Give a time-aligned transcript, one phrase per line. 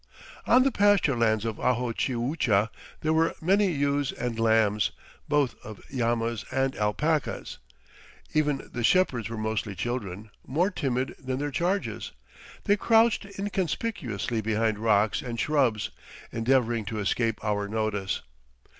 [0.47, 4.89] On the pasture lands of Ajochiucha there were many ewes and lambs,
[5.29, 7.59] both of llamas and alpacas.
[8.33, 12.13] Even the shepherds were mostly children, more timid than their charges.
[12.63, 15.91] They crouched inconspicuously behind rocks and shrubs,
[16.31, 18.23] endeavoring to escape our notice.